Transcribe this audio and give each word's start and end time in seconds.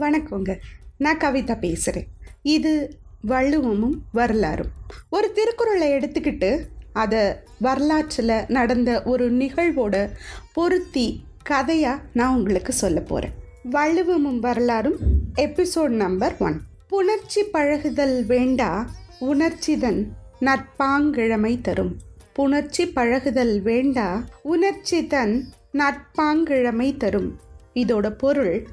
வணக்கங்க. 0.00 0.58
நான் 0.96 1.18
கவிதா 1.18 1.58
பேசுகிறேன் 1.58 2.06
இது 2.42 2.98
வள்ளுவமும் 3.28 3.96
வரலாறும். 4.12 4.70
ஒரு 5.10 5.32
திருக்குறளை 5.32 5.92
எடுத்துக்கிட்டு 5.92 6.60
அதை 6.92 7.18
வரலாற்றில் 7.58 8.44
நடந்த 8.48 9.02
ஒரு 9.02 9.32
நிகழ்வோட 9.32 10.10
பொருத்தி 10.52 11.24
கதையாக 11.42 12.02
நான் 12.12 12.36
உங்களுக்கு 12.36 12.72
சொல்ல 12.72 13.00
போகிறேன் 13.00 13.34
வள்ளுவமும் 13.70 14.38
வரலாறும் 14.38 14.96
எபிசோட் 15.36 15.94
நம்பர் 16.04 16.36
ஒன் 16.38 16.60
புணர்ச்சி 16.90 17.42
பழகுதல் 17.52 18.26
வேண்டா 18.26 18.90
உணர்ச்சிதன் 19.18 20.00
நட்பாங்கிழமை 20.40 21.60
தரும். 21.60 21.98
புணர்ச்சி 22.38 22.92
பழகுதல் 22.92 23.62
வேண்டா 23.62 24.24
உணர்ச்சி 24.42 25.06
தன் 25.06 25.44
நட்பாங்கிழமை 25.72 26.96
தரும். 26.96 27.48
இதோட 27.74 28.10
பொருள் 28.10 28.68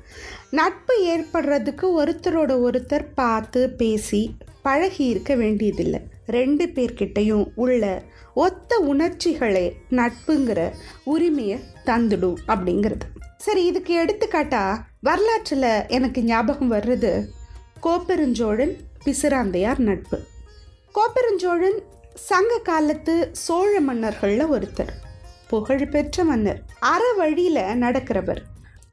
நட்பு 0.51 0.95
ஏற்படுறதுக்கு 1.15 1.87
ஒருத்தரோட 1.97 2.51
ஒருத்தர் 2.67 3.07
பார்த்து 3.15 3.69
பேசி 3.69 4.35
பழகி 4.61 5.05
இருக்க 5.05 5.35
வேண்டியதில்லை. 5.35 6.01
ரெண்டு 6.25 6.65
பேர்கிட்டையும் 6.65 7.45
உள்ள 7.55 8.01
ஒத்த 8.33 8.77
உணர்ச்சிகளே 8.77 9.75
நட்புங்கிற 9.89 10.73
உரிமையை 11.03 11.59
தந்துடும் 11.85 12.35
அப்படிங்கிறது. 12.47 13.05
சரி 13.37 13.65
இதுக்கு 13.65 14.05
எடுத்துக்காட்டா 14.05 14.79
வரலாற்றில் 15.01 15.83
எனக்கு 15.87 16.23
ஞாபகம் 16.23 16.71
வர்றது 16.71 17.25
கோப்பெருஞ்சோழன் 17.83 18.75
பிசிராந்தையார் 19.05 19.77
நட்பு. 19.77 20.19
கோப்பெருஞ்சோழன் 20.95 21.79
சங்க 22.13 22.57
காலத்து 22.57 23.29
சோழ 23.31 23.79
மன்னர்களில் 23.79 24.45
ஒருத்தர் 24.45 24.93
புகழ்பெற்ற 25.47 26.23
மன்னர் 26.23 26.61
அற 26.79 27.13
வழியில் 27.17 27.55
நடக்கிறவர். 27.55 28.41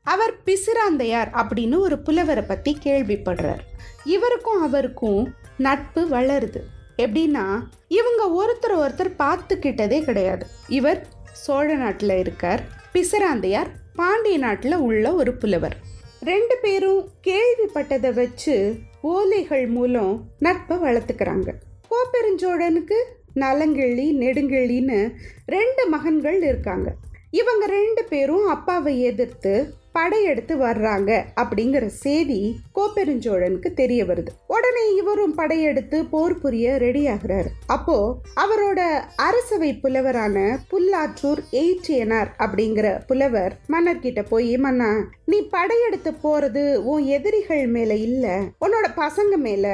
அவர் 0.04 0.34
பிசிராந்தையார் 0.46 1.30
அப்படின்னு 1.40 1.76
ஒரு 1.78 1.98
புலவரை 1.98 2.44
பற்றி 2.46 2.78
கேள்விப்படுறார். 2.84 3.62
இவருக்கும் 4.04 4.62
அவருக்கும் 4.62 5.34
நட்பு 5.58 6.02
வளருது. 6.10 6.60
எப்படின்னா 6.96 7.44
இவங்க 7.88 8.22
ஒருத்தர் 8.40 8.74
ஒருத்தர் 8.84 9.12
பார்த்துக்கிட்டதே 9.18 10.02
கிடையாது. 10.02 10.46
இவர் 10.68 11.06
சோழ 11.32 11.74
நாட்டில் 11.74 12.18
இருக்கார் 12.18 12.62
பிசிராந்தையார் 12.92 13.70
பாண்டிய 13.94 14.38
நாட்டில் 14.38 14.76
உள்ள 14.76 15.12
ஒரு 15.14 15.32
புலவர். 15.36 15.76
ரெண்டு 16.20 16.56
பேரும் 16.62 17.08
கேள்விப்பட்டதை 17.26 18.12
வச்சு 18.12 18.74
ஓலைகள் 19.02 19.66
மூலம் 19.68 20.24
நட்பை 20.38 20.76
வளர்த்துக்கிறாங்க. 20.76 21.48
கோப்பெருஞ்சோழனுக்கு 21.90 22.98
நலங்கிள்ளி 23.34 24.06
நெடுங்கிள்ளின்னு 24.18 25.00
ரெண்டு 25.46 25.88
மகன்கள் 25.88 26.42
இருக்காங்க. 26.42 26.94
இவங்க 27.30 27.66
ரெண்டு 27.66 28.04
பேரும் 28.04 28.46
அப்பாவை 28.46 29.00
எதிர்த்து 29.00 29.54
படையெடுத்து 29.96 30.54
வர்றாங்க 30.56 31.10
அப்படிங்கிற 31.40 31.86
செய்தி 31.86 32.40
கோப்பெருஞ்சோழனுக்கு 32.74 33.70
தெரிய 33.80 34.00
வருது. 34.04 34.30
உடனே 34.46 34.84
இவரும் 34.94 35.34
படையெடுத்து 35.34 35.98
போர் 36.04 36.36
புரிய 36.38 36.76
ரெடி 36.84 37.02
ஆகுறாரு. 37.06 37.50
அப்போ 37.66 37.96
அவரோட 38.44 38.80
அரசவை 39.26 39.70
புலவரான 39.82 40.36
புல்லாற்றூர் 40.70 41.42
எயிற்றியனார் 41.52 42.30
அப்படிங்கிற 42.38 42.86
புலவர் 43.06 43.54
மன்னர்கிட்ட 43.68 44.22
போய் 44.28 44.56
மன்னா 44.56 44.90
நீ 45.24 45.40
படையெடுத்து 45.56 46.12
போறது 46.24 46.64
உன் 46.92 47.04
எதிரிகள் 47.16 47.66
மேல 47.66 47.94
இல்ல 48.08 48.26
உன்னோட 48.66 48.88
பசங்க 48.96 49.36
மேல. 49.46 49.66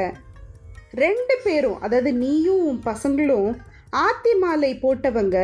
ரெண்டு 1.05 1.35
பேரும் 1.45 1.81
அதாவது 1.81 2.13
நீயும் 2.13 2.63
உன் 2.67 2.81
பசங்களும் 2.85 3.51
ஆத்தி 3.99 4.33
மாலை 4.35 4.71
போட்டவங்க 4.83 5.37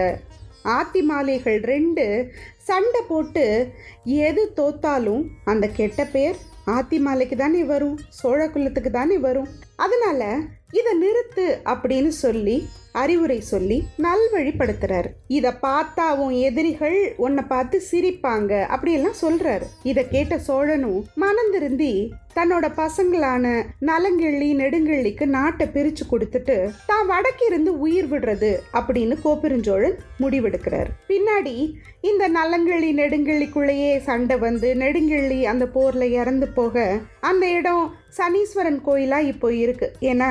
ஆத்தி 0.74 1.02
மாலைகள் 1.02 1.60
ரெண்டு. 1.60 2.04
சண்டை 2.68 3.00
போட்டு 3.08 3.44
எது 4.04 4.42
தோத்தாலும் 4.56 5.24
அந்த 5.44 5.66
கெட்ட 5.68 6.04
பேர் 6.04 6.36
ஆத்தி 6.64 6.98
மாலைக்கு 6.98 7.36
தானே 7.36 7.64
வரும் 7.64 7.98
சோழ 8.08 8.48
குலத்துக்கு 8.48 8.90
தானே 8.90 9.18
வரும். 9.18 9.48
அதனால 9.76 10.36
இதை 10.70 10.92
நிறுத்து 11.02 11.44
அப்படின்னு 11.72 12.08
சொல்லி 12.08 12.56
அறிவுரை 12.92 13.40
சொல்லி 13.40 13.78
நல்வழிப்படுத்துறாரு. 14.02 15.10
இதை 15.26 15.50
பார்த்தா 15.62 16.06
உன் 16.16 16.36
எதிரிகள் 16.48 16.98
உன்னை 17.16 17.44
பார்த்து 17.48 17.82
சிரிப்பாங்க 17.90 18.52
அப்படியெல்லாம் 18.74 19.20
சொல்றாரு. 19.22 19.66
இதை 19.82 20.04
கேட்ட 20.08 20.40
சோழனும் 20.48 21.02
மனந்திருந்தி 21.16 21.92
தன்னோட 22.36 22.66
பசங்களான 22.82 23.44
நலங்கிள்ளி 23.90 24.48
நெடுங்கிள்ளிக்கு 24.62 25.26
நாட்டை 25.36 25.66
பிரிச்சு 25.74 26.04
கொடுத்துட்டு 26.10 26.56
தான் 26.86 27.06
வடக்கிருந்து 27.12 27.70
உயிர் 27.84 28.08
விடுறது 28.12 28.50
அப்படின்னு 28.78 29.16
கோப்பெருஞ்சோழன் 29.24 29.96
முடிவெடுக்கிறார். 30.22 30.90
பின்னாடி 31.08 31.54
இந்த 32.00 32.24
நலங்கிள்ளி 32.28 32.90
நெடுங்கிள்ளிக்குள்ளேயே 33.02 33.92
சண்டை 34.08 34.36
வந்து 34.38 34.68
நெடுங்கிள்ளி 34.76 35.40
அந்த 35.44 35.64
போர்ல 35.74 36.10
இறந்து 36.20 36.48
போக 36.48 37.00
அந்த 37.20 37.46
இடம் 37.58 37.84
சனீஸ்வரன் 38.18 38.80
கோயிலா 38.86 39.18
இப்போ 39.32 39.48
இருக்கு. 39.54 39.88
ஏன்னா 40.00 40.30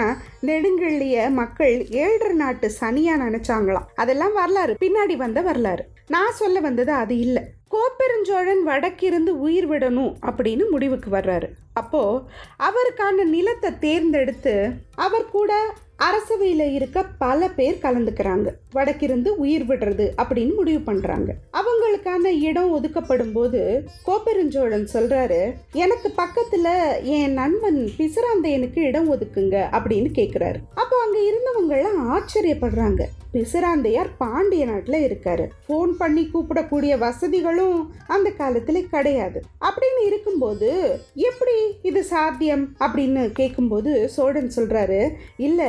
நெடுங்கிள்ளிய 0.49 1.29
மக்கள் 1.41 1.75
ஏழரை 2.03 2.35
நாட்டு 2.43 2.69
சனியா 2.81 3.15
நினைச்சாங்களாம். 3.25 3.89
அதெல்லாம் 3.95 4.33
வரலாறு. 4.33 4.75
பின்னாடி 4.85 5.15
வந்த 5.15 5.41
வரலாறு. 5.41 5.85
நான் 6.07 6.33
சொல்ல 6.39 6.59
வந்தது 6.59 6.91
அது 6.91 7.17
இல்லை. 7.17 7.43
கோப்பெருஞ்சோழன் 7.71 8.61
வடக்கிருந்து 8.65 9.39
உயிர் 9.39 9.69
விடணும் 9.69 10.13
அப்படின்னு 10.21 10.69
முடிவுக்கு 10.69 11.09
வர்றாரு. 11.11 11.47
அப்போ 11.73 12.21
அவருக்கான 12.59 13.23
நிலத்தை 13.23 13.71
தேர்ந்தெடுத்து 13.79 14.71
அவர் 14.95 15.29
கூட 15.29 15.73
அரசவையில் 15.99 16.73
இருக்க 16.73 17.05
பல 17.17 17.49
பேர் 17.49 17.79
கலந்துக்கிறாங்க. 17.81 18.47
வடக்கிருந்து 18.71 19.37
உயிர் 19.37 19.65
விடுறது 19.65 20.09
அப்படின்னு 20.17 20.55
முடிவு 20.55 20.79
பண்றாங்க. 20.79 21.33
அவங்களுக்கான 21.53 22.25
இடம் 22.25 22.71
ஒதுக்கப்படும் 22.71 23.31
போது 23.31 23.83
கோப்பெருஞ்சோழன் 24.05 24.87
சொல்றாரு 24.93 25.53
எனக்கு 25.71 26.13
பக்கத்துல 26.17 26.67
என் 27.01 27.33
நண்பன் 27.33 27.89
பிசிராந்தையனுக்கு 27.97 28.79
இடம் 28.79 29.13
ஒதுக்குங்க 29.13 29.55
அப்படின்னு 29.77 30.09
கேக்குறாரு. 30.15 30.55
அப்போ 30.75 30.95
அங்க 31.03 31.19
இருந்தவங்கெல்லாம் 31.19 32.01
ஆச்சரியப்படுறாங்க. 32.15 33.03
பிசிராந்தையார் 33.33 34.09
பாண்டிய 34.17 34.65
நாட்டில் 34.65 35.11
இருக்காரு. 35.11 35.47
ஃபோன் 35.67 35.91
பண்ணி 35.97 36.29
கூப்பிடக்கூடிய 36.33 36.97
வசதிகளும் 36.97 37.93
அந்த 38.07 38.29
காலத்தில் 38.29 38.89
கிடையாது. 38.89 39.41
அப்படின்னு 39.61 40.05
இருக்கும்போது 40.05 40.99
எப்படி 41.13 41.51
இது 41.81 42.03
சாத்தியம் 42.03 42.75
அப்படின்னு 42.79 43.31
கேட்கும்போது 43.31 44.09
சோழன் 44.09 44.51
சொல்றாரு 44.55 45.09
இல்லை 45.37 45.67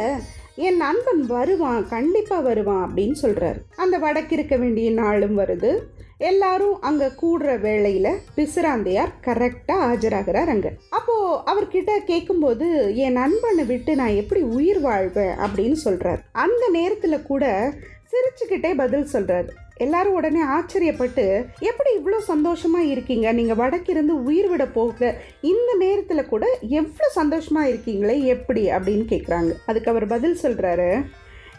என் 0.56 0.76
நண்பன் 0.76 1.26
வருவான் 1.26 1.88
கண்டிப்பாக 1.88 2.42
வருவான் 2.42 2.82
அப்படின்னு 2.88 3.16
சொல்கிறாரு 3.22 3.60
அந்த 3.76 3.98
வடக்கு 3.98 4.34
இருக்க 4.34 4.56
வேண்டிய 4.56 4.90
நாளும் 4.90 5.38
வருது. 5.38 5.70
எல்லாரும் 6.18 6.80
அங்கே 6.80 7.06
கூடுற 7.06 7.60
வேளையில் 7.60 8.10
பிசுராந்தையார் 8.36 9.12
கரெக்டாக 9.26 9.86
ஆஜராகிறார் 9.88 10.46
அங்கே. 10.46 10.70
அப்போது 10.90 11.52
அவர்கிட்ட 11.52 11.98
கேட்கும்போது 12.04 12.96
என் 12.96 13.12
நண்பனை 13.12 13.64
விட்டு 13.64 13.94
நான் 13.96 14.14
எப்படி 14.14 14.40
உயிர் 14.40 14.80
வாழ்வேன்? 14.80 15.36
அப்படின்னு 15.38 15.72
சொல்கிறார் 15.72 16.22
அந்த 16.32 16.68
நேரத்தில் 16.68 17.22
கூட 17.22 17.72
சிரிச்சுக்கிட்டே 18.12 18.74
பதில் 18.76 19.08
சொல்கிறாரு 19.12 19.48
எல்லாரும் 19.76 20.12
உடனே 20.12 20.42
ஆச்சரியப்பட்டு 20.42 21.24
எப்படி 21.60 21.90
இவ்வளோ 21.96 22.18
சந்தோஷமா 22.28 22.78
இருக்கீங்க? 22.78 23.32
நீங்க 23.32 23.54
வடக்கிருந்து 23.54 24.14
உயிர் 24.24 24.48
விட 24.48 24.66
போக 24.66 25.14
இந்த 25.40 25.70
நேரத்துல 25.80 26.28
கூட 26.28 26.58
எவ்வளோ 26.60 27.08
சந்தோஷமா 27.16 27.62
இருக்கீங்களே 27.62 28.16
எப்படி? 28.24 28.70
அப்படின்னு 28.70 29.06
கேட்குறாங்க 29.12 29.52
அதுக்கு 29.66 29.90
அவர் 29.90 30.06
பதில் 30.06 30.38
சொல்றாரு 30.42 31.04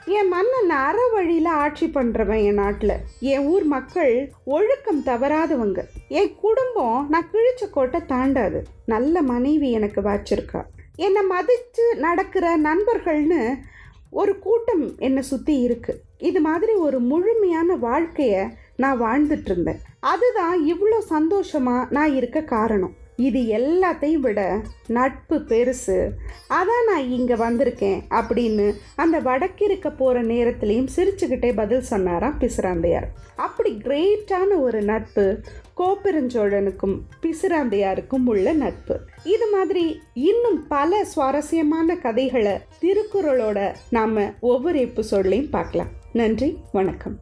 என் 0.06 0.28
மன்னன் 0.28 0.70
அற 0.70 0.98
வழியில் 1.14 1.46
ஆட்சி 1.46 1.86
பண்ணுறவன் 1.86 2.44
என் 2.44 2.54
நாட்டில். 2.54 2.94
என் 3.20 3.46
ஊர் 3.46 3.64
மக்கள் 3.64 4.32
ஒழுக்கம் 4.46 5.02
தவறாதவங்க. 5.06 5.80
என் 6.08 6.36
குடும்பம் 6.36 7.10
நான் 7.10 7.30
கிழிச்ச 7.34 7.70
கோட்டை 7.72 8.00
தாண்டாது. 8.06 8.64
நல்ல 8.86 9.22
மனைவி 9.22 9.72
எனக்கு 9.72 10.02
வாச்சிருக்கா. 10.02 10.62
என்னை 10.96 11.24
மதித்து 11.24 11.96
நடக்கிற 11.96 12.58
நண்பர்கள்னு 12.60 13.42
ஒரு 14.10 14.40
கூட்டம் 14.40 14.98
என்னை 14.98 15.22
சுற்றி 15.22 15.56
இருக்குது 15.68 16.00
இது 16.22 16.42
மாதிரி 16.42 16.74
ஒரு 16.86 17.00
முழுமையான 17.00 17.76
வாழ்க்கையை 17.88 18.44
நான் 18.76 19.02
வாழ்ந்துட்டு 19.02 19.52
இருந்தேன் 19.52 19.82
அதுதான் 20.00 20.58
இவ்வளோ 20.74 20.98
சந்தோஷமாக 21.16 21.88
நான் 21.90 22.16
இருக்க 22.16 22.42
காரணம். 22.42 22.96
இது 23.28 23.40
எல்லாத்தையும் 23.58 24.24
விட 24.26 24.42
நட்பு 24.88 25.36
பெருசு. 25.52 25.96
அதான் 26.58 26.88
நான் 26.90 27.10
இங்கே 27.10 27.36
வந்திருக்கேன் 27.36 28.02
அப்படின்னு 28.20 28.68
அந்த 28.96 29.20
வடக்கிருக்க 29.20 29.90
போகிற 29.92 30.22
நேரத்துலையும் 30.24 30.92
சிரிச்சுக்கிட்டே 30.96 31.50
பதில் 31.56 31.88
சொன்னாராம் 31.92 32.38
பிசிராந்தையார் 32.42 33.08
அப்படி 33.36 33.72
கிரேட்டான 33.86 34.60
ஒரு 34.62 34.82
நட்பு 34.82 35.26
கோப்பெருஞ்சோழனுக்கும் 35.80 36.96
பிசுராந்தையாருக்கும் 37.24 38.26
உள்ள 38.26 38.54
நட்பு. 38.54 38.96
இது 39.24 39.48
மாதிரி 39.56 40.02
இன்னும் 40.14 40.68
பல 40.68 41.04
சுவாரஸ்யமான 41.04 41.96
கதைகளை 41.96 42.56
திருக்குறளோட 42.82 43.76
நாம் 43.90 44.18
ஒவ்வொரு 44.40 44.80
எபிசோட்லையும் 44.80 45.50
பார்க்கலாம். 45.50 45.94
நன்றி 46.14 46.58
வணக்கம். 46.72 47.20